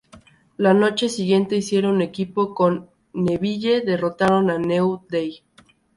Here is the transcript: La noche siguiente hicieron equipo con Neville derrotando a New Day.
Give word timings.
La 0.57 0.73
noche 0.73 1.09
siguiente 1.09 1.55
hicieron 1.55 2.01
equipo 2.01 2.55
con 2.55 2.89
Neville 3.13 3.81
derrotando 3.81 4.53
a 4.53 4.57
New 4.57 5.03
Day. 5.07 5.43